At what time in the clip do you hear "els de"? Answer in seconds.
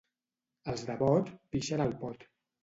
0.73-0.95